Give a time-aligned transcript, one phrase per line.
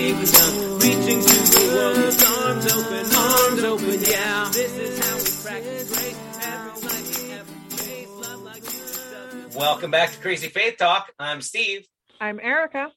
[0.00, 2.00] with the kingdom, reaching to the world
[2.48, 4.00] arms open, arms open.
[4.00, 6.16] Yeah, this is how we practice grace.
[6.42, 9.54] Every night, every day, love like Jesus.
[9.54, 11.12] Welcome back to Crazy Faith Talk.
[11.18, 11.86] I'm Steve.
[12.18, 12.90] I'm Erica.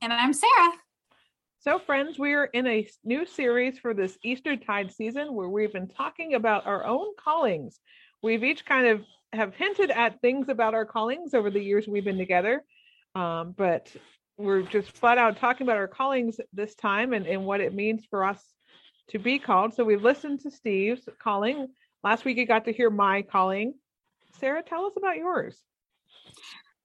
[0.00, 0.72] And I'm Sarah.
[1.60, 5.72] So, friends, we are in a new series for this Easter tide season where we've
[5.72, 7.78] been talking about our own callings.
[8.22, 9.02] We've each kind of
[9.34, 12.64] have hinted at things about our callings over the years we've been together,
[13.14, 13.94] um, but
[14.38, 18.04] we're just flat out talking about our callings this time and, and what it means
[18.10, 18.42] for us
[19.08, 19.74] to be called.
[19.74, 21.68] So, we've listened to Steve's calling.
[22.02, 23.74] Last week, you got to hear my calling.
[24.38, 25.56] Sarah, tell us about yours.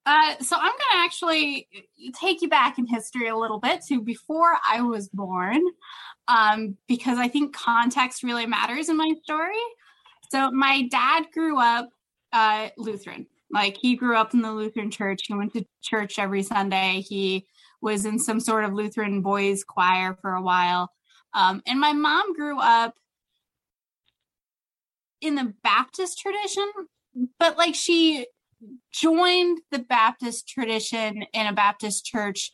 [0.04, 1.68] Uh, so I'm going to actually
[2.18, 5.60] take you back in history a little bit to before I was born,
[6.26, 9.54] um, because I think context really matters in my story.
[10.30, 11.88] So my dad grew up
[12.32, 13.26] uh, Lutheran.
[13.52, 15.22] Like he grew up in the Lutheran church.
[15.26, 17.04] He went to church every Sunday.
[17.06, 17.46] He
[17.80, 20.90] was in some sort of Lutheran boys choir for a while.
[21.34, 22.94] Um, and my mom grew up
[25.20, 26.70] in the Baptist tradition,
[27.38, 28.26] but like she
[28.92, 32.52] joined the Baptist tradition in a Baptist church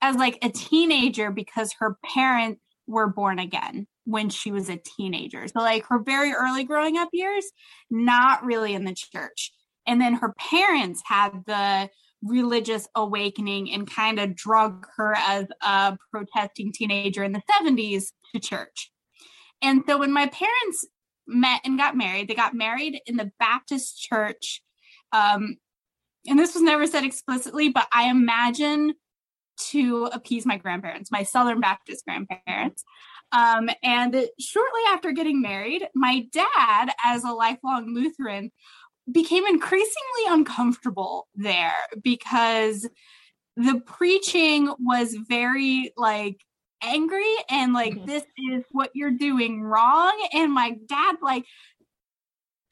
[0.00, 5.46] as like a teenager because her parents were born again when she was a teenager.
[5.48, 7.44] So like her very early growing up years,
[7.90, 9.52] not really in the church.
[9.86, 11.90] And then her parents had the
[12.22, 18.40] religious awakening and kind of drug her as a protesting teenager in the 70s to
[18.40, 18.90] church.
[19.62, 20.86] And so when my parents
[21.26, 24.62] met and got married, they got married in the Baptist church
[25.12, 25.56] um,
[26.28, 28.94] and this was never said explicitly, but I imagine
[29.70, 32.84] to appease my grandparents, my Southern Baptist grandparents.
[33.32, 38.50] Um, and shortly after getting married, my dad, as a lifelong Lutheran,
[39.10, 42.88] became increasingly uncomfortable there because
[43.56, 46.40] the preaching was very like
[46.82, 48.06] angry and like mm-hmm.
[48.06, 51.44] this is what you're doing wrong and my dad like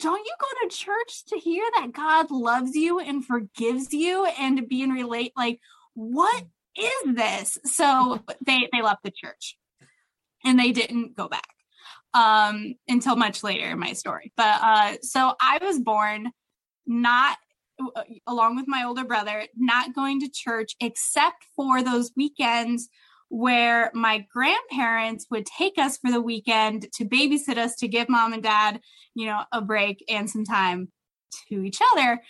[0.00, 4.58] don't you go to church to hear that God loves you and forgives you and
[4.58, 5.60] to be in relate like
[5.94, 6.44] what
[6.76, 7.58] is this?
[7.64, 9.56] So they they left the church
[10.44, 11.53] and they didn't go back
[12.14, 14.32] um until much later in my story.
[14.36, 16.30] But uh so I was born
[16.86, 17.38] not
[17.96, 22.88] uh, along with my older brother not going to church except for those weekends
[23.28, 28.32] where my grandparents would take us for the weekend to babysit us to give mom
[28.32, 28.80] and dad,
[29.14, 30.88] you know, a break and some time
[31.48, 32.20] to each other.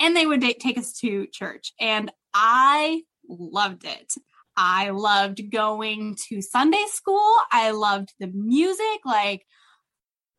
[0.00, 1.72] And they would take us to church.
[1.78, 4.14] And I loved it.
[4.56, 7.34] I loved going to Sunday school.
[7.50, 9.00] I loved the music.
[9.04, 9.44] Like,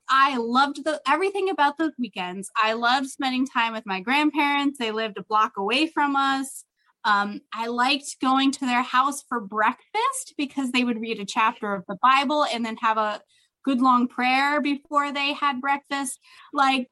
[0.08, 2.50] I loved the everything about those weekends.
[2.62, 4.78] I loved spending time with my grandparents.
[4.78, 6.64] They lived a block away from us.
[7.04, 11.74] Um, I liked going to their house for breakfast because they would read a chapter
[11.74, 13.22] of the Bible and then have a
[13.64, 16.20] good long prayer before they had breakfast.
[16.54, 16.90] Like,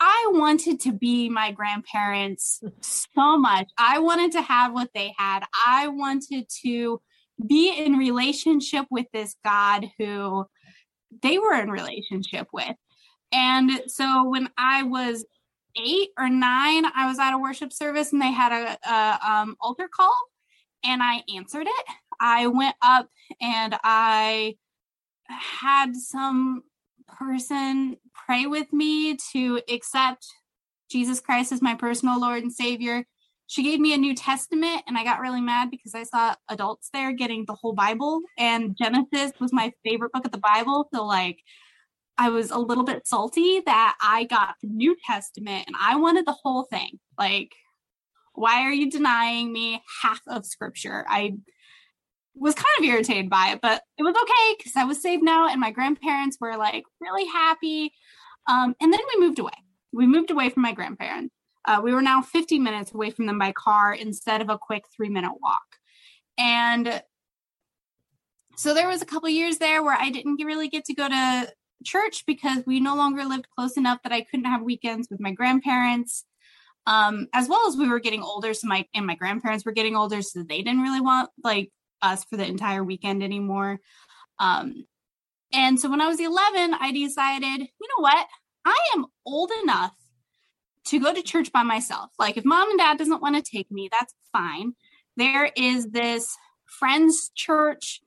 [0.00, 3.68] I wanted to be my grandparents so much.
[3.76, 5.44] I wanted to have what they had.
[5.66, 7.00] I wanted to
[7.44, 10.46] be in relationship with this God who
[11.22, 12.74] they were in relationship with.
[13.32, 15.24] And so when I was
[15.76, 19.56] eight or nine, I was at a worship service and they had a, a um,
[19.60, 20.16] altar call,
[20.84, 21.86] and I answered it.
[22.20, 23.08] I went up
[23.40, 24.56] and I
[25.28, 26.62] had some
[27.16, 27.96] person
[28.26, 30.26] pray with me to accept
[30.90, 33.04] Jesus Christ as my personal Lord and Savior.
[33.46, 36.90] She gave me a New Testament, and I got really mad because I saw adults
[36.92, 40.88] there getting the whole Bible, and Genesis was my favorite book of the Bible.
[40.92, 41.38] So, like,
[42.18, 46.26] I was a little bit salty that I got the New Testament and I wanted
[46.26, 46.98] the whole thing.
[47.16, 47.52] Like,
[48.34, 51.06] why are you denying me half of scripture?
[51.08, 51.34] I
[52.40, 55.48] was kind of irritated by it, but it was okay because I was saved now
[55.48, 57.92] and my grandparents were like really happy.
[58.48, 59.52] Um, and then we moved away.
[59.92, 61.34] We moved away from my grandparents.
[61.64, 64.84] Uh, we were now 50 minutes away from them by car instead of a quick
[64.94, 65.60] three minute walk.
[66.38, 67.02] And
[68.56, 71.52] so there was a couple years there where I didn't really get to go to
[71.84, 75.32] church because we no longer lived close enough that I couldn't have weekends with my
[75.32, 76.24] grandparents.
[76.86, 79.94] Um, as well as we were getting older, so my and my grandparents were getting
[79.94, 81.70] older, so they didn't really want like
[82.02, 83.80] us for the entire weekend anymore.
[84.38, 84.86] Um,
[85.52, 88.26] and so when I was 11, I decided, you know what?
[88.64, 89.94] I am old enough
[90.86, 92.10] to go to church by myself.
[92.18, 94.74] Like if mom and dad doesn't want to take me, that's fine.
[95.16, 96.36] There is this
[96.66, 98.00] friends church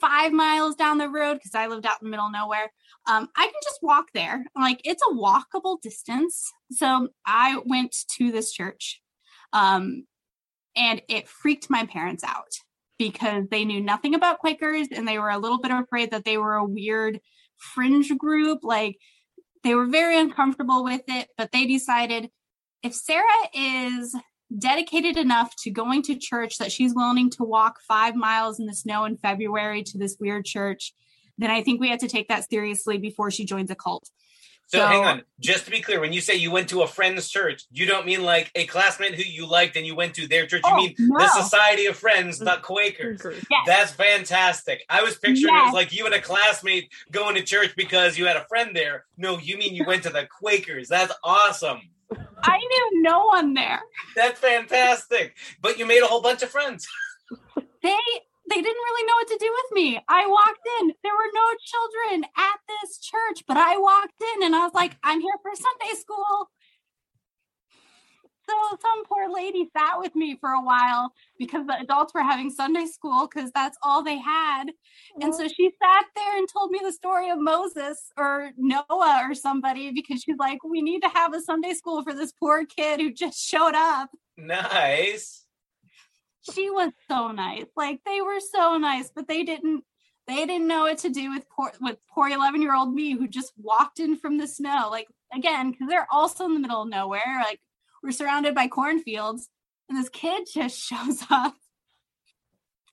[0.00, 2.72] five miles down the road because I lived out in the middle of nowhere.
[3.08, 4.44] Um, I can just walk there.
[4.56, 6.50] Like it's a walkable distance.
[6.70, 9.00] So I went to this church.
[9.52, 10.04] Um,
[10.76, 12.52] And it freaked my parents out
[12.98, 16.38] because they knew nothing about Quakers and they were a little bit afraid that they
[16.38, 17.20] were a weird
[17.56, 18.60] fringe group.
[18.62, 18.96] Like
[19.64, 22.30] they were very uncomfortable with it, but they decided
[22.82, 23.24] if Sarah
[23.54, 24.14] is
[24.58, 28.74] dedicated enough to going to church that she's willing to walk five miles in the
[28.74, 30.92] snow in February to this weird church,
[31.38, 34.08] then I think we have to take that seriously before she joins a cult.
[34.66, 36.86] So, So- hang on, just to be clear, when you say you went to a
[36.86, 40.26] friend's church, you don't mean like a classmate who you liked and you went to
[40.26, 40.62] their church.
[40.64, 41.18] You Oh, mean no.
[41.18, 43.20] the Society of Friends, the Quakers.
[43.22, 43.44] Yes.
[43.66, 44.82] That's fantastic.
[44.88, 45.68] I was picturing it Yes.
[45.68, 49.04] as like you and a classmate going to church because you had a friend there.
[49.18, 50.88] No, you mean you went to the Quakers.
[50.88, 51.80] That's awesome.
[52.42, 53.80] I knew no one there.
[54.16, 55.36] That's fantastic.
[55.60, 56.86] But you made a whole bunch of friends.
[57.82, 57.96] They
[58.48, 60.00] they didn't really know what to do with me.
[60.08, 60.92] I walked in.
[61.02, 64.96] There were no children at this church, but I walked in and I was like,
[65.02, 66.50] I'm here for Sunday school.
[68.48, 72.50] So some poor lady sat with me for a while because the adults were having
[72.50, 74.64] Sunday school because that's all they had.
[75.20, 75.52] And so mm-hmm.
[75.56, 80.22] she sat there and told me the story of Moses or Noah or somebody because
[80.22, 83.38] she's like, we need to have a Sunday school for this poor kid who just
[83.38, 85.41] showed up Nice.
[86.50, 87.66] She was so nice.
[87.76, 89.84] Like they were so nice, but they didn't
[90.26, 93.26] they didn't know what to do with poor with poor 11 year old me who
[93.26, 94.88] just walked in from the snow.
[94.90, 97.40] Like again, because they're also in the middle of nowhere.
[97.42, 97.60] Like
[98.02, 99.48] we're surrounded by cornfields,
[99.88, 101.54] and this kid just shows up.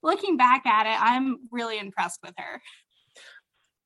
[0.02, 2.62] Looking back at it, I'm really impressed with her.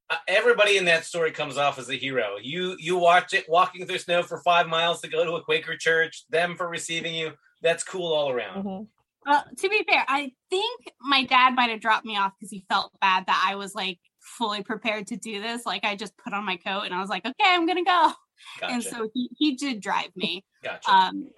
[0.10, 2.36] Uh, everybody in that story comes off as a hero.
[2.42, 5.76] You you watch it walking through snow for five miles to go to a Quaker
[5.76, 7.32] church, them for receiving you.
[7.62, 8.64] That's cool all around.
[8.64, 8.88] Mhm.
[9.26, 12.66] Uh, to be fair, I think my dad might have dropped me off because he
[12.70, 15.66] felt bad that I was like fully prepared to do this.
[15.66, 18.14] Like I just put on my coat and I was like, okay, I'm gonna go.
[18.60, 18.74] Gotcha.
[18.74, 20.92] and so he, he did drive me gotcha.
[20.92, 21.30] um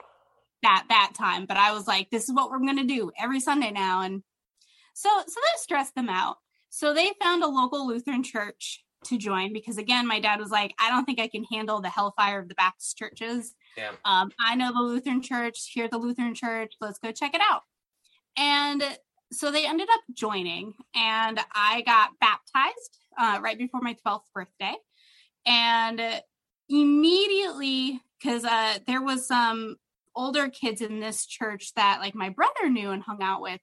[0.63, 3.39] that that time but i was like this is what we're going to do every
[3.39, 4.23] sunday now and
[4.93, 6.37] so so that stressed them out
[6.69, 10.73] so they found a local lutheran church to join because again my dad was like
[10.79, 13.53] i don't think i can handle the hellfire of the baptist churches
[14.03, 17.41] um i know the lutheran church here at the lutheran church let's go check it
[17.49, 17.61] out
[18.37, 18.83] and
[19.31, 24.73] so they ended up joining and i got baptized uh, right before my 12th birthday.
[25.45, 26.01] And
[26.69, 29.75] immediately because uh, there was some
[30.15, 33.59] older kids in this church that like my brother knew and hung out with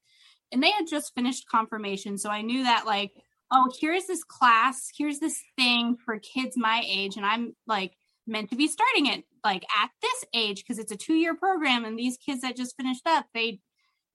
[0.53, 2.19] and they had just finished confirmation.
[2.19, 3.13] So i knew that like
[3.51, 7.95] oh here's this class here's this thing for kids my age and i'm like
[8.27, 11.85] meant to be starting it like at this age because it's a two year program
[11.85, 13.59] and these kids that just finished up they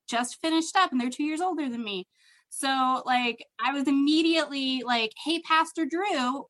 [0.08, 2.06] just finished up and they're two years older than me
[2.48, 6.46] so like i was immediately like hey pastor drew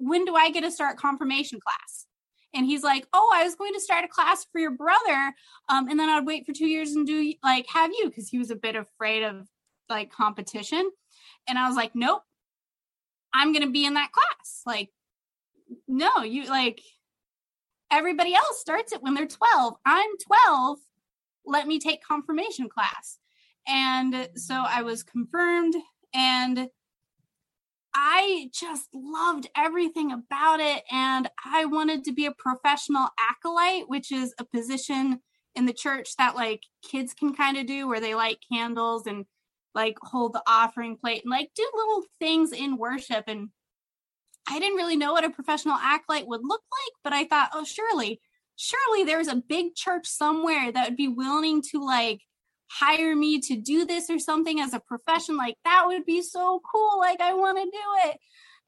[0.00, 2.06] when do I get to start confirmation class?
[2.54, 5.34] And he's like, Oh, I was going to start a class for your brother.
[5.68, 8.38] Um, and then I'd wait for two years and do like have you because he
[8.38, 9.46] was a bit afraid of
[9.88, 10.90] like competition.
[11.46, 12.22] And I was like, Nope,
[13.32, 14.62] I'm gonna be in that class.
[14.66, 14.90] Like,
[15.86, 16.80] no, you like
[17.92, 19.74] everybody else starts it when they're 12.
[19.84, 20.10] I'm
[20.46, 20.78] 12.
[21.44, 23.18] Let me take confirmation class.
[23.66, 25.74] And so I was confirmed
[26.14, 26.68] and
[27.94, 30.84] I just loved everything about it.
[30.90, 35.20] And I wanted to be a professional acolyte, which is a position
[35.54, 39.26] in the church that like kids can kind of do where they light candles and
[39.74, 43.24] like hold the offering plate and like do little things in worship.
[43.26, 43.50] And
[44.48, 47.64] I didn't really know what a professional acolyte would look like, but I thought, oh,
[47.64, 48.20] surely,
[48.60, 52.20] surely there's a big church somewhere that would be willing to like
[52.70, 55.36] hire me to do this or something as a profession.
[55.36, 56.98] Like that would be so cool.
[56.98, 58.18] Like i want to do it.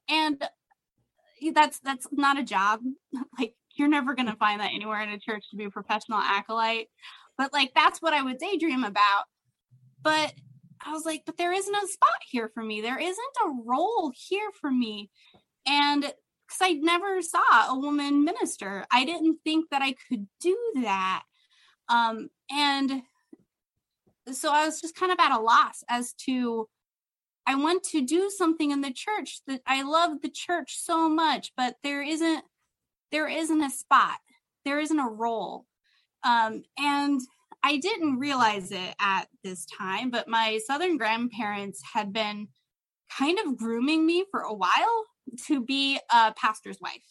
[0.09, 2.79] And uh, that's that's not a job.
[3.37, 6.19] Like you're never going to find that anywhere in a church to be a professional
[6.19, 6.87] acolyte.
[7.37, 9.25] But like that's what i would daydream about.
[10.01, 10.33] But
[10.85, 12.81] i was like but there isn't a spot here for me.
[12.81, 15.11] There isn't a role here for me.
[15.67, 16.11] And
[16.59, 21.23] because i never saw a woman minister i didn't think that i could do that
[21.89, 23.03] um and
[24.31, 26.67] so I was just kind of at a loss as to
[27.45, 31.51] I want to do something in the church that I love the church so much,
[31.57, 32.43] but there isn't
[33.11, 34.17] there isn't a spot.
[34.65, 35.65] There isn't a role.
[36.23, 37.19] Um, and
[37.63, 42.47] I didn't realize it at this time, but my southern grandparents had been
[43.17, 45.05] kind of grooming me for a while
[45.47, 47.03] to be a pastor's wife.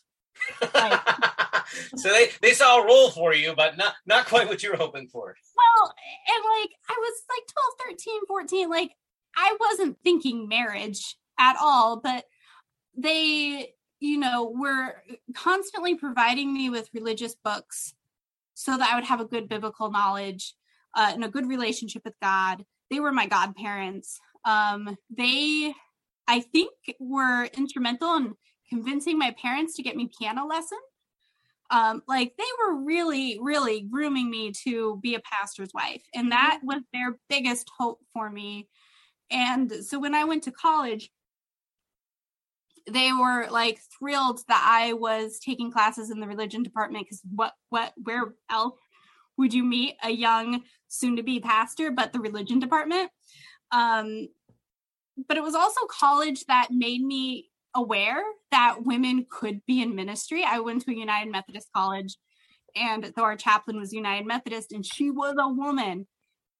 [1.97, 4.77] so they, they saw a role for you, but not not quite what you were
[4.77, 5.37] hoping for.
[5.57, 5.95] Well,
[6.29, 7.43] and like I was like
[7.87, 8.91] 12, 13, 14, like
[9.37, 12.25] I wasn't thinking marriage at all, but
[12.97, 15.03] they, you know, were
[15.35, 17.95] constantly providing me with religious books
[18.55, 20.55] so that I would have a good biblical knowledge.
[20.95, 22.65] uh, in a good relationship with God.
[22.91, 24.21] They were my godparents.
[24.45, 25.75] Um, they,
[26.33, 28.33] I think, we were instrumental in
[28.71, 30.81] convincing my parents to get me piano lessons.
[31.71, 36.03] Um, like they were really, really grooming me to be a pastor's wife.
[36.15, 38.71] And that was their biggest hope for me.
[39.31, 41.11] And so when I went to college,
[42.91, 47.53] they were like thrilled that I was taking classes in the religion department because what,
[47.69, 48.79] what, where else
[49.37, 53.11] would you meet a young soon to be pastor but the religion department?
[53.71, 54.29] Um,
[55.29, 60.45] but it was also college that made me aware that women could be in ministry.
[60.45, 62.17] I went to a United Methodist college,
[62.77, 66.07] and though our chaplain was United Methodist, and she was a woman,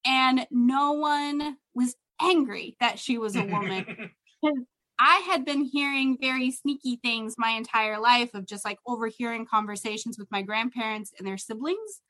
[0.07, 4.11] and no one was angry that she was a woman.
[4.99, 10.17] I had been hearing very sneaky things my entire life of just like overhearing conversations
[10.17, 12.01] with my grandparents and their siblings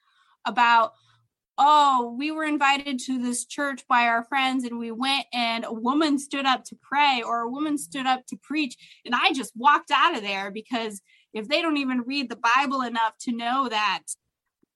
[0.44, 0.92] about
[1.58, 5.72] oh, we were invited to this church by our friends and we went and a
[5.72, 8.76] woman stood up to pray or a woman stood up to preach.
[9.04, 11.00] And I just walked out of there because
[11.34, 14.02] if they don't even read the Bible enough to know that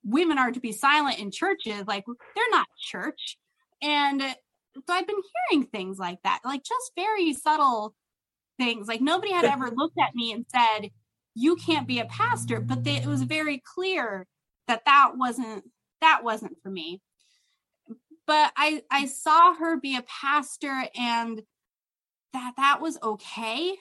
[0.05, 3.39] women are to be silent in churches, like they're not church.
[3.83, 5.17] And so I've been
[5.51, 7.95] hearing things like that, like just very subtle
[8.59, 8.87] things.
[8.87, 10.91] Like nobody had ever looked at me and said,
[11.35, 14.27] you can't be a pastor, but they, it was very clear
[14.69, 15.65] that that wasn't
[16.01, 17.01] that wasn't for me.
[18.27, 21.43] But I I saw her be a pastor and
[22.33, 23.75] that that was okay.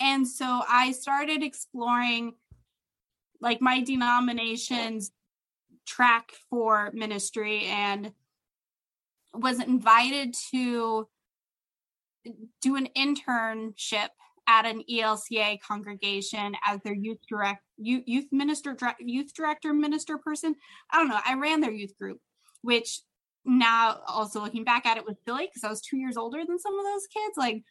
[0.00, 2.34] And so I started exploring
[3.40, 5.10] like my denomination's
[5.86, 8.12] track for ministry and
[9.34, 11.08] was invited to
[12.60, 14.08] do an internship
[14.46, 20.54] at an ELCA congregation as their youth direct youth, minister youth director minister person.
[20.90, 21.20] I don't know.
[21.24, 22.18] I ran their youth group,
[22.62, 23.00] which
[23.44, 26.58] now also looking back at it was silly because I was two years older than
[26.58, 27.36] some of those kids.
[27.36, 27.62] Like,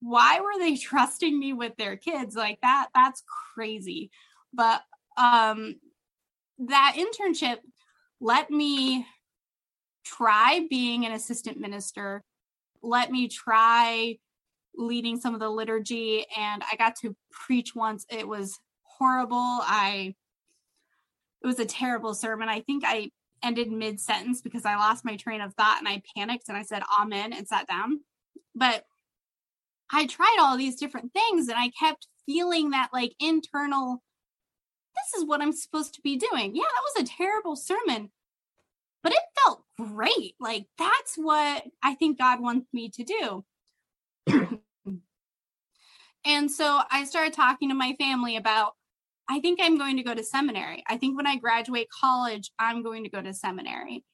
[0.00, 2.88] why were they trusting me with their kids like that?
[2.94, 3.22] That's
[3.54, 4.10] crazy.
[4.52, 4.82] But
[5.16, 5.76] um
[6.58, 7.58] that internship
[8.20, 9.06] let me
[10.04, 12.22] try being an assistant minister
[12.84, 14.16] let me try
[14.76, 18.04] leading some of the liturgy and I got to preach once.
[18.10, 18.58] It was
[18.98, 19.36] horrible.
[19.38, 20.14] I
[21.42, 22.48] it was a terrible sermon.
[22.48, 23.10] I think I
[23.42, 26.62] ended mid sentence because I lost my train of thought and I panicked and I
[26.62, 28.00] said amen and sat down.
[28.54, 28.84] But
[29.92, 34.02] I tried all these different things and I kept feeling that like internal
[34.96, 36.54] this is what I'm supposed to be doing.
[36.54, 38.10] Yeah, that was a terrible sermon.
[39.02, 40.34] But it felt great.
[40.40, 43.44] Like that's what I think God wants me to do.
[46.24, 48.74] and so I started talking to my family about,
[49.28, 50.84] I think I'm going to go to seminary.
[50.86, 54.04] I think when I graduate college, I'm going to go to seminary.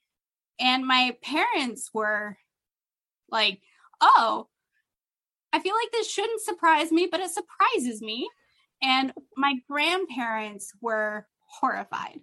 [0.60, 2.36] And my parents were
[3.30, 3.60] like,
[4.00, 4.48] oh,
[5.52, 8.28] I feel like this shouldn't surprise me, but it surprises me.
[8.82, 12.20] And my grandparents were horrified.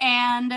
[0.00, 0.52] And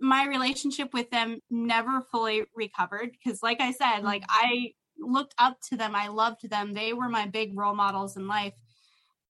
[0.00, 4.46] my relationship with them never fully recovered because, like I said, like mm-hmm.
[4.46, 5.94] I looked up to them.
[5.94, 6.74] I loved them.
[6.74, 8.54] They were my big role models in life.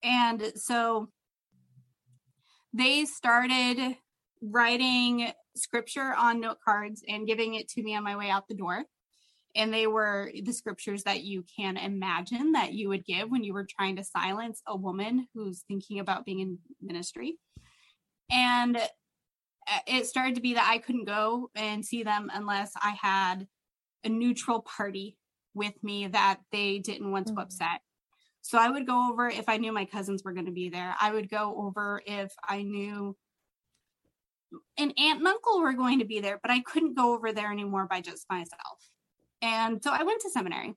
[0.03, 1.09] And so
[2.77, 3.97] they started
[4.43, 8.55] writing scripture on note cards and giving it to me on my way out the
[8.55, 8.85] door.
[9.55, 13.55] And they were the scriptures that you can imagine that you would give when you
[13.55, 17.39] were trying to silence a woman who's thinking about being in ministry.
[18.31, 18.79] And
[19.87, 23.47] it started to be that I couldn't go and see them unless I had
[24.05, 25.17] a neutral party
[25.55, 27.41] with me that they didn't want to mm-hmm.
[27.41, 27.81] upset.
[28.47, 30.95] So I would go over if I knew my cousins were going to be there.
[31.01, 33.17] I would go over if I knew
[34.79, 37.51] an aunt and uncle were going to be there, but I couldn't go over there
[37.51, 38.89] anymore by just myself.
[39.43, 40.77] And so I went to seminary.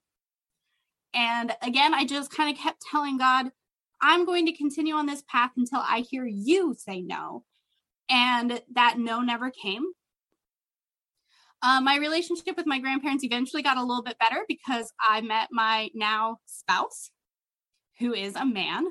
[1.14, 3.52] And again, I just kind of kept telling God,
[4.02, 7.44] I'm going to continue on this path until I hear you say no.
[8.08, 9.84] And that no never came.
[11.62, 15.50] Uh, my relationship with my grandparents eventually got a little bit better because I met
[15.52, 17.12] my now spouse,
[18.00, 18.86] who is a man.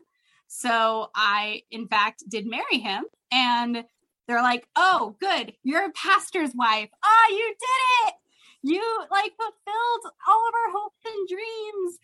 [0.47, 3.03] So I, in fact, did marry him.
[3.31, 3.83] And
[4.27, 5.53] they're like, oh, good.
[5.63, 6.89] You're a pastor's wife.
[7.03, 8.13] Ah, oh, you did it.
[8.61, 11.97] You like fulfilled all of our hopes and dreams.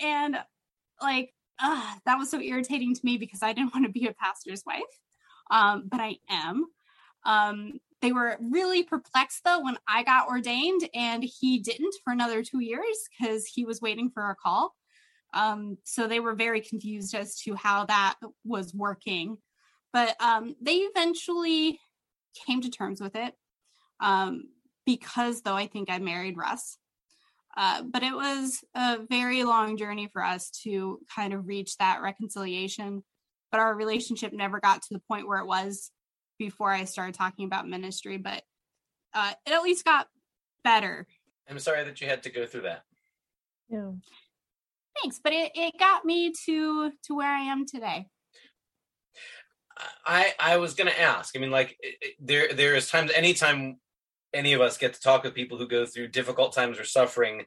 [0.00, 0.36] And
[1.00, 4.14] like, uh, that was so irritating to me because I didn't want to be a
[4.14, 4.82] pastor's wife.
[5.50, 6.66] Um, but I am.
[7.24, 12.42] Um, they were really perplexed though when I got ordained and he didn't for another
[12.42, 14.74] two years because he was waiting for a call.
[15.34, 18.14] Um, so they were very confused as to how that
[18.44, 19.38] was working.
[19.92, 21.78] But um, they eventually
[22.46, 23.34] came to terms with it.
[24.00, 24.44] Um,
[24.86, 26.78] because though I think I married Russ.
[27.56, 32.02] Uh, but it was a very long journey for us to kind of reach that
[32.02, 33.02] reconciliation.
[33.50, 35.90] But our relationship never got to the point where it was
[36.38, 38.18] before I started talking about ministry.
[38.18, 38.42] But
[39.14, 40.06] uh, it at least got
[40.62, 41.06] better.
[41.48, 42.82] I'm sorry that you had to go through that.
[43.68, 43.92] Yeah.
[45.02, 48.08] Thanks, but it, it got me to to where I am today.
[50.06, 51.36] I I was gonna ask.
[51.36, 51.76] I mean, like
[52.18, 53.76] there there is times anytime
[54.32, 57.44] any of us get to talk with people who go through difficult times or suffering,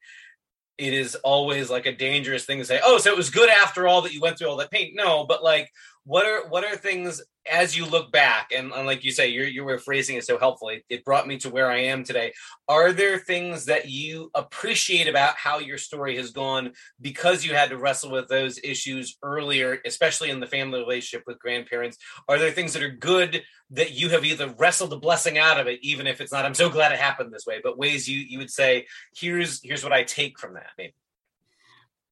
[0.77, 2.79] it is always like a dangerous thing to say.
[2.83, 4.93] Oh, so it was good after all that you went through all that pain.
[4.95, 5.69] No, but like,
[6.05, 9.43] what are what are things as you look back and, and like you say, you
[9.43, 10.83] you were phrasing it so helpfully.
[10.89, 12.33] It brought me to where I am today.
[12.67, 17.69] Are there things that you appreciate about how your story has gone because you had
[17.69, 21.97] to wrestle with those issues earlier, especially in the family relationship with grandparents?
[22.27, 25.67] Are there things that are good that you have either wrestled the blessing out of
[25.67, 28.19] it, even if it's not, I'm so glad it happened this way, but ways you
[28.19, 30.93] you would say, here's here's what I take from that, maybe.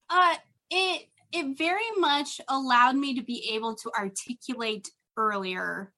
[0.10, 0.36] Uh,
[0.70, 5.91] it it very much allowed me to be able to articulate earlier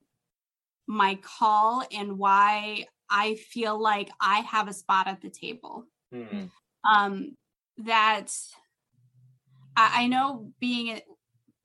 [0.87, 5.85] my call and why I feel like I have a spot at the table.
[6.11, 6.45] Hmm.
[6.91, 7.37] Um,
[7.85, 8.33] that
[9.77, 10.99] I, I know being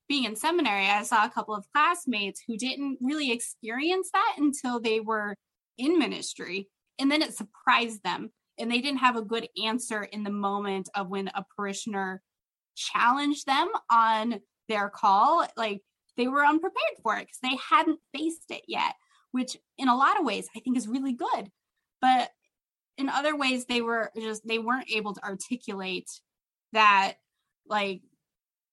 [0.09, 4.79] being in seminary, I saw a couple of classmates who didn't really experience that until
[4.79, 5.35] they were
[5.79, 6.69] in ministry.
[6.99, 8.31] And then it surprised them.
[8.59, 12.23] And they didn't have a good answer in the moment of when a parishioner
[12.75, 15.47] challenged them on their call.
[15.57, 15.83] Like
[16.17, 18.95] they were unprepared for it because they hadn't faced it yet,
[19.33, 21.51] which in a lot of ways I think is really good.
[22.01, 22.31] But
[22.99, 26.09] in other ways, they were just, they weren't able to articulate
[26.73, 27.15] that,
[27.67, 28.03] like,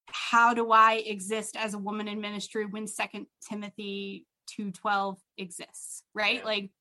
[0.08, 4.26] how do I exist as a woman in ministry when Second Timothy
[4.60, 6.43] 2:12 exists, right?
[6.43, 6.71] Like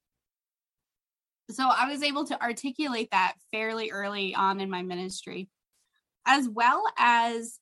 [1.51, 5.49] so I was able to articulate that fairly early on in my ministry
[6.27, 7.59] as well as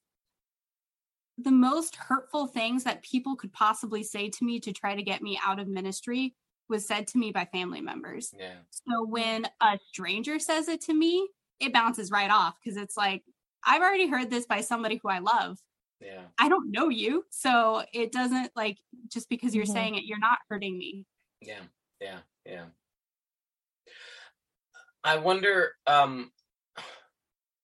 [1.39, 5.23] the most hurtful things that people could possibly say to me to try to get
[5.23, 6.35] me out of ministry
[6.69, 8.35] was said to me by family members.
[8.37, 8.57] Yeah.
[8.71, 11.29] So when a stranger says it to me,
[11.61, 13.23] it bounces right off because it's like,
[13.65, 15.59] I've already heard this by somebody who I love.
[16.01, 16.23] Yeah.
[16.39, 17.25] I don't know you.
[17.31, 19.73] So it doesn't like just because you're Mhm.
[19.73, 21.07] saying it, you're not hurting me.
[21.41, 21.63] Yeah.
[22.01, 22.21] Yeah.
[22.45, 22.67] Yeah.
[25.05, 26.33] I wonder um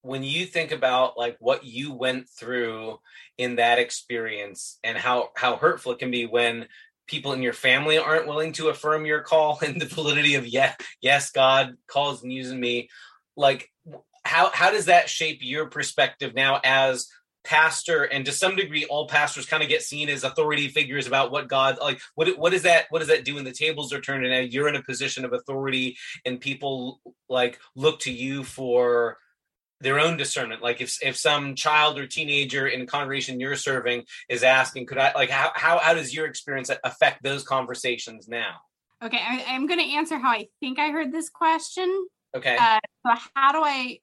[0.04, 2.98] when you think about like what you went through
[3.38, 6.66] in that experience and how how hurtful it can be when
[7.06, 10.76] people in your family aren't willing to affirm your call and the validity of yes
[11.00, 12.88] yes god calls and using me
[13.36, 13.70] like
[14.24, 17.08] how how does that shape your perspective now as
[17.44, 18.04] pastor?
[18.04, 21.46] And to some degree all pastors kind of get seen as authority figures about what
[21.46, 24.24] god like what what is that what does that do when the tables are turned
[24.24, 29.18] and now you're in a position of authority and people like look to you for
[29.84, 34.02] their own discernment like if if some child or teenager in a congregation you're serving
[34.28, 38.54] is asking could i like how how, how does your experience affect those conversations now
[39.02, 42.06] Okay, I, I'm going to answer how I think I heard this question.
[42.34, 43.98] okay Uh, so, how do I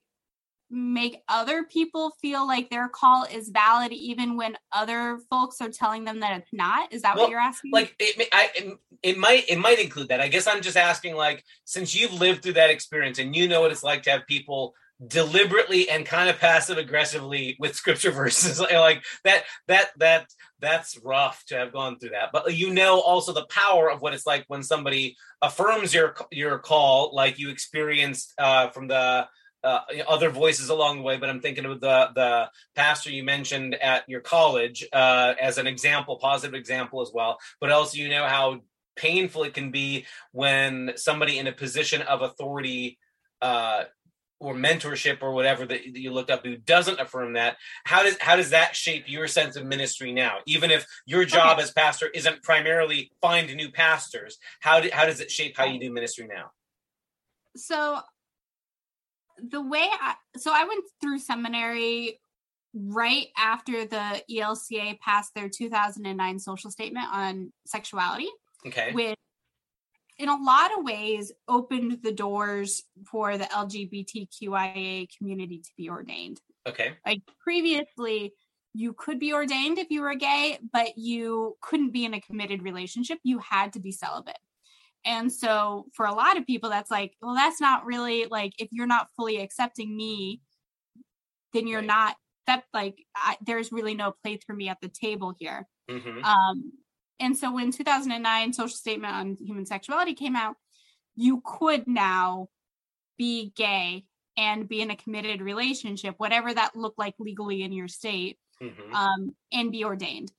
[0.70, 6.04] make other people feel like their call is valid even when other folks are telling
[6.04, 6.92] them that it's not?
[6.92, 7.72] Is that Well, what you're asking?
[7.72, 11.16] like it, I, it, it might it might include that i guess i'm just asking
[11.16, 14.26] like since you've lived through that experience and you know what it's like to have
[14.28, 14.74] people
[15.06, 18.60] deliberately and kind of passive aggressively with scripture verses.
[18.72, 20.26] Like that that that
[20.60, 22.30] that's rough to have gone through that.
[22.32, 26.58] But you know also the power of what it's like when somebody affirms your your
[26.58, 29.28] call like you experienced uh from the
[29.64, 33.74] uh, other voices along the way, but I'm thinking of the the pastor you mentioned
[33.76, 37.38] at your college uh, as an example, positive example as well.
[37.60, 38.62] But also, you know how
[38.96, 42.98] painful it can be when somebody in a position of authority
[43.40, 43.84] uh,
[44.42, 47.56] or mentorship or whatever that, that you looked up who doesn't affirm that.
[47.84, 50.38] How does how does that shape your sense of ministry now?
[50.46, 51.62] Even if your job Okay.
[51.62, 55.78] as pastor isn't primarily find new pastors, how do, how does it shape how you
[55.78, 56.50] do ministry now?
[57.54, 58.00] so
[59.50, 62.18] the way I so I went through seminary
[62.74, 68.28] right after the ELCA passed their 2009 social statement on sexuality,
[68.66, 68.92] Okay.
[68.92, 69.18] which
[70.18, 76.40] in a lot of ways opened the doors for the LGBTQIA community to be ordained.
[76.66, 76.96] Okay.
[77.06, 78.34] Like previously,
[78.74, 82.62] you could be ordained if you were gay, but you couldn't be in a committed
[82.62, 83.18] relationship.
[83.22, 84.38] You had to be celibate.
[85.04, 88.68] And so for a lot of people, that's like, well, that's not really like if
[88.72, 90.42] you're not fully accepting me,
[91.52, 91.86] then you're Right.
[91.86, 95.68] not that like I, there's really no place for me at the table here.
[95.88, 96.72] hmm Um,
[97.22, 100.56] and so when 2009 social statement on human sexuality came out,
[101.14, 102.48] you could now
[103.16, 104.04] be gay
[104.36, 108.92] and be in a committed relationship, whatever that looked like legally in your state, Mhm.
[108.92, 110.32] um, and be ordained.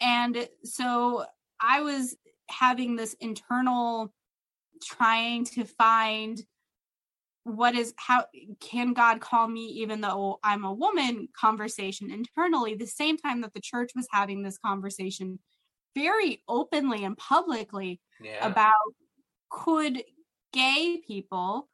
[0.00, 1.24] And so
[1.60, 2.14] I was
[2.50, 4.12] having this internal
[4.82, 6.44] trying to find
[7.44, 8.26] what is how
[8.60, 13.54] can God call me even though I'm a woman conversation internally the same time that
[13.54, 15.38] the church was having this conversation
[15.94, 18.46] very openly and publicly yeah.
[18.46, 18.74] about
[19.50, 20.04] could
[20.52, 21.68] gay people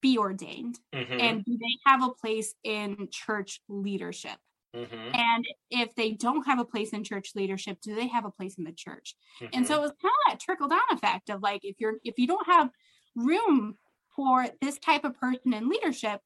[0.00, 1.20] be ordained Mhm.
[1.20, 4.38] and do they have a place in church leadership
[4.74, 5.14] Mhm.
[5.14, 8.56] and if they don't have a place in church leadership do they have a place
[8.58, 9.16] in the church
[9.52, 9.78] and so Mhm.
[9.78, 12.46] it was kind of that trickle down effect of like if you're if you don't
[12.46, 12.70] have
[13.16, 13.78] room
[14.16, 16.22] for this type of person in leadership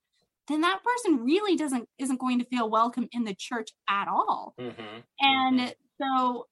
[0.48, 4.56] then that person really doesn't isn't going to feel welcome in the church at all
[4.58, 5.04] Mhm.
[5.20, 6.46] and so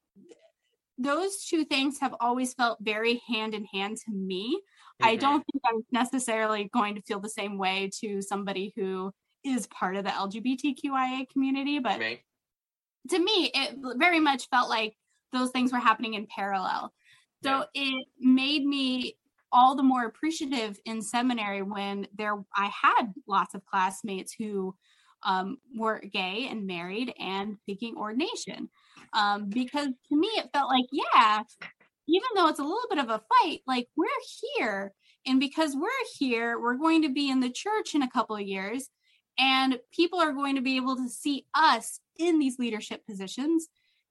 [0.96, 4.60] those two things have always felt very hand in hand to me
[5.02, 5.20] I Mhm.
[5.20, 9.96] don't think I'm necessarily going to feel the same way to somebody who is part
[9.96, 12.24] of the LGBTQIA community, but Right.
[13.10, 14.96] to me, it very much felt like
[15.32, 16.94] those things were happening in parallel.
[17.42, 19.18] So it made me
[19.52, 24.74] all the more appreciative in seminary when there I had lots of classmates who
[25.24, 28.70] um, were gay and married and seeking ordination.
[29.14, 31.42] Um, because to me, it felt like, yeah,
[32.08, 34.08] even though it's a little bit of a fight, like we're
[34.52, 34.92] here.
[35.26, 38.42] And because we're here, we're going to be in the church in a couple of
[38.42, 38.88] years,
[39.38, 43.68] and people are going to be able to see us in these leadership positions.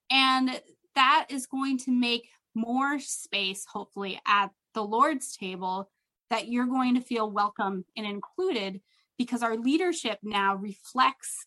[0.10, 0.60] And
[0.96, 5.90] that is going to make more space, hopefully, at the Lord's table
[6.30, 8.82] that you're going to feel welcome and included
[9.18, 11.46] because our leadership now reflects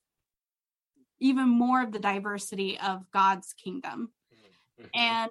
[1.21, 4.13] even more of the diversity of God's kingdom.
[4.81, 4.91] Mhm.
[4.95, 5.31] And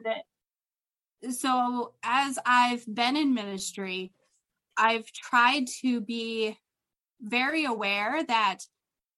[1.31, 4.13] so, as I've been in ministry,
[4.77, 6.57] I've tried to be
[7.21, 8.59] very aware that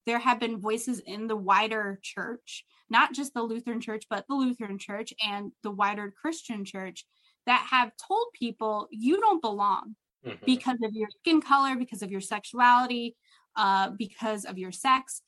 [0.05, 4.35] there have been voices in the wider church, not just the Lutheran church, but the
[4.35, 7.05] Lutheran church and the wider Christian church
[7.45, 10.45] that have told people you don't belong Mhm.
[10.45, 13.17] because of your skin color, because of your sexuality,
[13.55, 15.21] uh, because of your sex.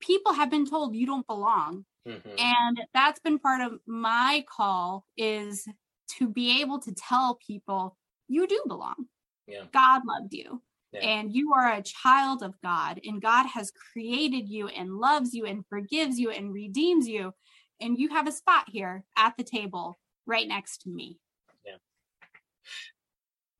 [0.00, 2.38] People have been told you don't belong Mhm.
[2.38, 5.66] and that's been part of my call is
[6.08, 7.96] to be able to tell people
[8.28, 9.08] you do belong
[9.48, 9.66] Yeah.
[9.72, 11.00] god loved you Yeah.
[11.00, 15.46] and you are a child of god and god has created you and loves you
[15.46, 17.32] and forgives you and redeems you
[17.80, 21.18] and you have a spot here at the table right next to me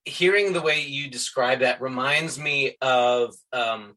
[0.05, 3.97] hearing the way you describe that reminds me of um,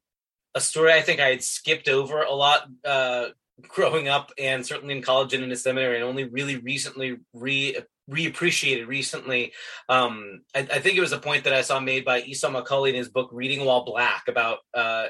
[0.55, 3.27] a story I think I had skipped over a lot uh,
[3.67, 7.77] growing up, and certainly in college and in a seminary, and only really recently re
[8.09, 9.53] reappreciated recently.
[9.87, 12.89] Um, I, I think it was a point that I saw made by Esau McCaulley
[12.89, 14.59] in his book "Reading While Black" about.
[14.73, 15.07] Uh,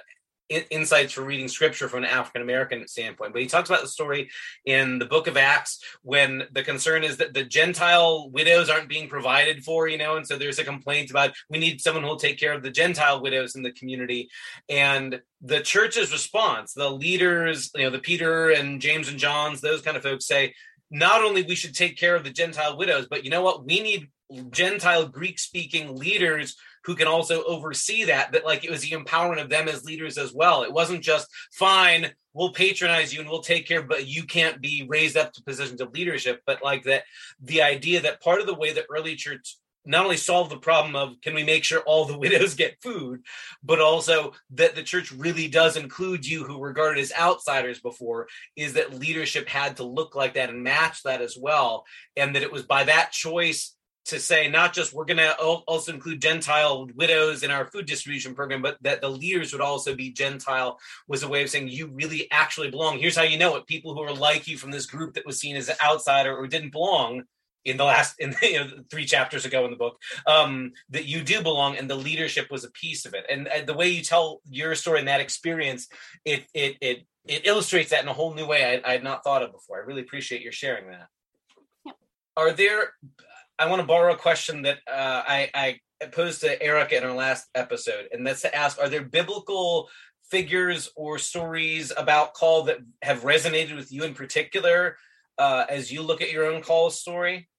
[0.50, 3.34] in- Insights for reading scripture from an African American standpoint.
[3.34, 4.30] But he talks about the story
[4.66, 9.08] in the book of Acts when the concern is that the Gentile widows aren't being
[9.08, 12.18] provided for, you know, and so there's a complaint about we need someone who will
[12.18, 14.30] take care of the Gentile widows in the community.
[14.68, 19.82] And the church's response, the leaders, you know, the Peter and James and John's, those
[19.82, 20.54] kind of folks say,
[20.92, 23.66] not only we should take care of the Gentile widows, but you know what?
[23.66, 24.10] We need
[24.52, 29.42] Gentile Greek speaking leaders who can also oversee that that like it was the empowerment
[29.42, 30.64] of them as leaders as well.
[30.64, 34.86] It wasn't just fine we'll patronize you and we'll take care but you can't be
[34.88, 37.04] raised up to positions of leadership but like that
[37.42, 40.96] the idea that part of the way the early church not only solved the problem
[40.96, 43.22] of can we make sure all the widows get food?
[43.64, 48.28] but also that the church really does include you who were regarded as outsiders before
[48.56, 52.44] is that leadership had to look like that and match that as well and that
[52.44, 53.76] it was by that choice
[54.10, 58.36] to say not just we're going to also include Gentile widows in our food distribution
[58.36, 61.88] program, but that the leaders would also be Gentile was a way of saying you
[61.88, 63.00] really actually belong.
[63.00, 65.40] Here's how you know it: people who are like you from this group that was
[65.40, 67.24] seen as an outsider or didn't belong
[67.66, 71.22] in the last in you know, three chapters ago in the book um, that you
[71.22, 73.26] do belong, and the leadership was a piece of it.
[73.30, 75.88] And, and the way you tell your story and that experience,
[76.26, 79.24] it it it it illustrates that in a whole new way I, I had not
[79.24, 79.78] thought of before.
[79.78, 81.08] I really appreciate your sharing that.
[82.36, 82.94] Are there
[83.60, 87.16] I want to borrow a question that uh, I, I posed to Erica in our
[87.16, 89.90] last episode, and that's to ask: Are there biblical
[90.32, 94.96] figures or stories about call that have resonated with you in particular
[95.38, 97.50] uh, as you look at your own call story?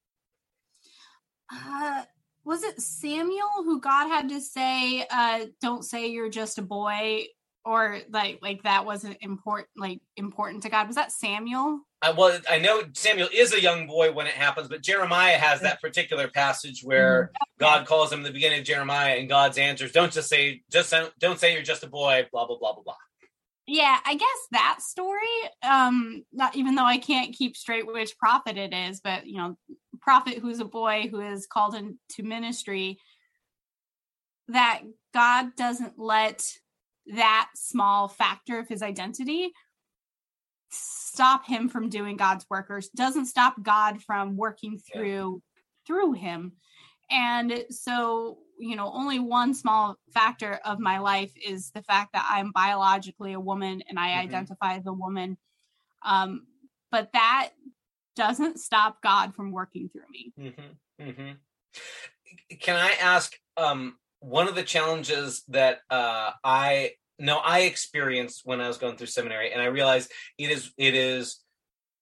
[1.51, 2.03] uh
[2.43, 7.23] was it samuel who god had to say uh don't say you're just a boy
[7.63, 10.87] or like like that wasn't important like important to God.
[10.87, 11.81] Was that Samuel?
[12.01, 15.61] I, well, I know Samuel is a young boy when it happens, but Jeremiah has
[15.61, 17.43] that particular passage where Mm-hmm.
[17.59, 20.89] God calls him in the beginning of Jeremiah, and God's answers don't just say just
[20.91, 22.95] don't, don't say you're just a boy, blah blah blah blah blah.
[23.67, 25.21] Yeah, I guess that story,
[25.63, 29.57] um, not even though I can't keep straight which prophet it is, but you know,
[30.01, 32.97] prophet who's a boy who is called into ministry,
[34.47, 34.81] that
[35.13, 36.51] God doesn't let
[37.07, 39.51] that small factor of his identity
[40.69, 44.93] stop him from doing God's workers, doesn't stop God from working Yeah.
[44.93, 45.43] through
[45.85, 46.53] through him.
[47.09, 52.25] And so, you know, only one small factor of my life is the fact that
[52.29, 54.19] I'm biologically a woman and I Mhm.
[54.19, 55.37] identify as a woman.
[56.03, 56.47] Um,
[56.91, 57.53] but that
[58.15, 60.33] doesn't stop God from working through me.
[60.37, 61.03] Mm-hmm.
[61.03, 62.57] Mm-hmm.
[62.59, 68.61] Can I ask um, one of the challenges that uh, I know I experienced when
[68.61, 71.41] I was going through seminary, and I realized it is it is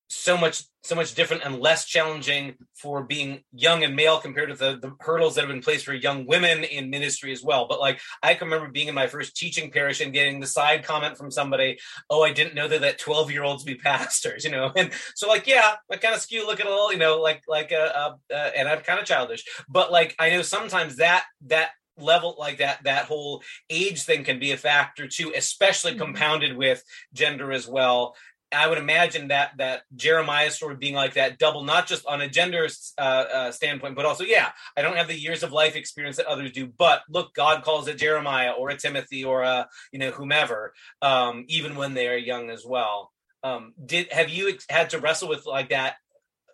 [0.09, 4.55] so much so much different and less challenging for being young and male compared to
[4.55, 7.67] the, the hurdles that have been placed for young women in ministry as well.
[7.67, 10.83] But like I can remember being in my first teaching parish and getting the side
[10.83, 11.77] comment from somebody,
[12.09, 14.71] "Oh, I didn't know that that twelve year olds be pastors," you know.
[14.75, 17.71] And so like, yeah, I kind of skew looking a little, you know, like like
[17.71, 21.69] uh and I'm kind of childish, but like I know sometimes that that
[22.01, 25.99] level like that that whole age thing can be a factor too especially Mhm.
[25.99, 26.83] compounded with
[27.13, 28.15] gender as well
[28.51, 32.27] I would imagine that that Jeremiah story being like that double, not just on a
[32.27, 36.17] gender uh, uh, standpoint, but also, yeah, I don't have the years of life experience
[36.17, 36.65] that others do.
[36.65, 41.45] But look, God calls a Jeremiah or a Timothy or a you know whomever, um,
[41.47, 43.11] even when they are young as well.
[43.43, 45.97] Um, did have you ex- had to wrestle with like that,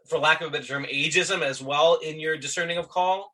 [0.10, 3.34] for lack of a better term, ageism as well in your discerning of call?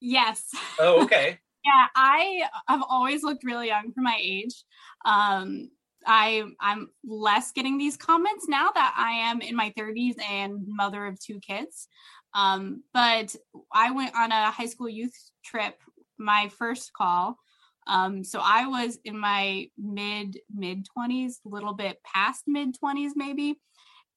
[0.00, 0.48] Yes.
[0.78, 1.38] Oh, okay.
[1.64, 4.64] Yeah, I have always looked really young for my age.
[5.04, 5.70] Um,
[6.06, 11.06] I I'm less getting these comments now that I am in my 30s and mother
[11.06, 11.86] of two kids.
[12.34, 13.36] Um, but
[13.72, 15.76] I went on a high school youth trip,
[16.18, 17.38] my first call.
[17.86, 23.12] Um, so I was in my mid mid 20s, a little bit past mid 20s
[23.14, 23.60] maybe.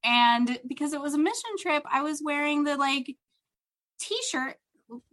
[0.03, 3.15] And because it was a mission trip, I was wearing the like
[3.99, 4.57] t-shirt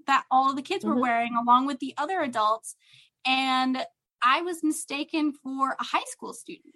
[0.06, 1.00] that all of the kids were Mhm.
[1.00, 2.76] wearing along with the other adults
[3.24, 3.86] and
[4.22, 6.74] i was mistaken for a high school student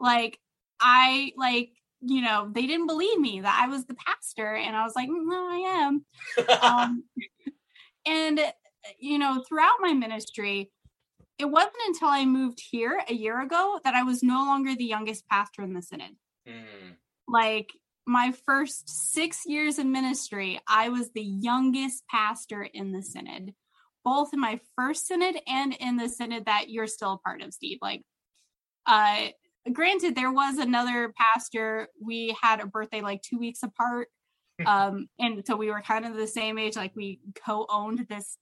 [0.00, 0.38] like
[0.80, 4.84] i like you know they didn't believe me that i was the pastor and i
[4.84, 6.04] was like "Mm, no i am
[6.60, 7.04] um,
[8.06, 8.40] and
[8.98, 10.70] you know throughout my ministry
[11.38, 14.84] it wasn't until i moved here a year ago that i was no longer the
[14.84, 16.90] youngest pastor in the synod Hmm.
[17.26, 17.70] like
[18.06, 23.54] my first six years of ministry, I was the youngest pastor in the synod,
[24.04, 27.54] both in my first synod and in the synod that you're still a part of,
[27.54, 27.78] Steve.
[27.80, 28.02] Like,
[28.86, 29.28] uh,
[29.72, 31.88] granted, there was another pastor.
[32.00, 34.08] We had a birthday like two weeks apart.
[34.66, 38.38] Um, and so we were kind of the same age, like we co-owned this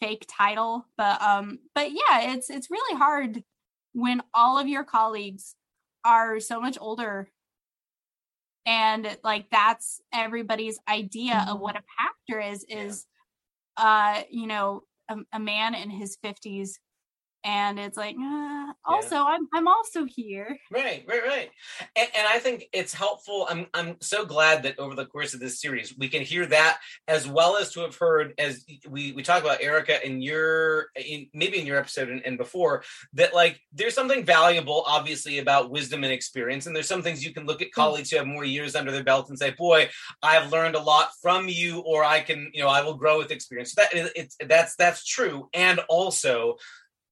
[0.00, 0.86] fake title.
[0.96, 3.42] But um, but yeah, it's it's really hard
[3.92, 5.54] when all of your colleagues
[6.04, 7.28] are so much older
[8.66, 13.06] and like that's everybody's idea of what a pastor is is
[13.76, 16.72] uh you know a, a man in his 50s
[17.44, 21.50] and it's like uh, also i'm i'm also here Right, right, right.
[21.96, 23.46] And, and I think it's helpful.
[23.48, 26.78] I'm I'm so glad that over the course of this series we can hear that
[27.08, 31.28] as well as to have heard as we we talk about Erica in your in,
[31.34, 36.04] maybe in your episode and, and before that like there's something valuable obviously about wisdom
[36.04, 38.74] and experience and there's some things you can look at colleagues who have more years
[38.74, 39.88] under their belt and say boy
[40.22, 43.30] I've learned a lot from you or I can you know I will grow with
[43.30, 43.72] experience.
[43.72, 46.56] So that it's that's that's true and also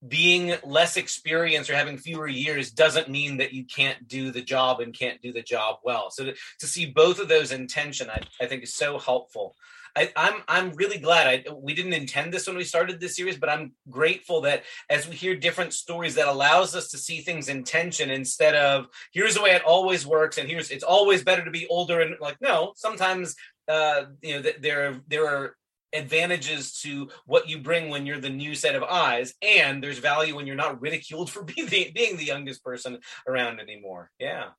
[0.07, 4.81] being less experienced or having fewer years doesn't mean that you can't do the job
[4.81, 6.11] and can't do the job well.
[6.11, 9.57] So to, to see both of those intention, I, I think is so helpful.
[9.97, 11.27] I, I'm I'm really glad.
[11.27, 15.09] I we didn't intend this when we started this series, but I'm grateful that as
[15.09, 19.35] we hear different stories, that allows us to see things in tension instead of here's
[19.35, 22.37] the way it always works, and here's it's always better to be older and like
[22.41, 22.73] no.
[22.77, 23.35] Sometimes
[23.69, 25.57] uh, you know th- there there are
[25.93, 30.35] advantages to what you bring when you're the new set of eyes and there's value
[30.37, 34.11] when you're not ridiculed for being the, being the youngest person around anymore.
[34.19, 34.51] Yeah.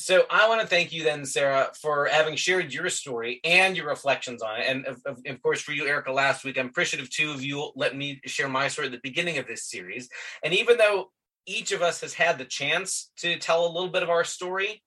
[0.00, 3.88] So i want to thank you then sarah for having shared your story and your
[3.88, 4.66] reflections on it.
[4.68, 7.72] And of, of, of course for you erica last week i'm appreciative too of you
[7.74, 10.08] letting me share my story at the beginning of this series.
[10.44, 11.10] And even though
[11.46, 14.82] each of us has had the chance to tell a little bit of our story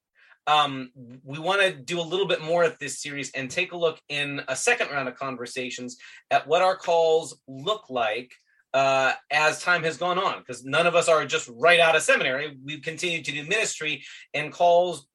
[0.48, 0.92] um,
[1.24, 4.00] we want to do a little bit more of this series and take a look
[4.10, 5.98] in a second round of conversations
[6.30, 8.32] at what our calls look like
[8.74, 12.02] uh, as time has gone on, because none of us are just right out of
[12.02, 12.58] seminary.
[12.64, 15.08] We've continued to do ministry, and calls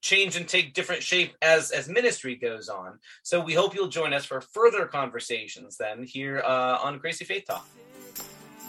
[0.00, 2.98] change and take different shape as as ministry goes on.
[3.22, 7.44] So we hope you'll join us for further conversations then here uh, on Crazy Faith
[7.48, 7.66] Talk.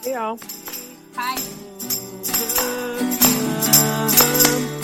[0.04, 0.36] Yeah.
[1.14, 1.36] Hi.
[4.06, 4.83] This